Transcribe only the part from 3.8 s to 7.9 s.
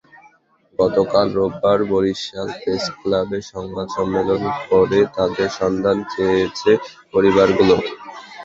সম্মেলন করে তাঁদের সন্ধান চেয়েছে পরিবারগুলো।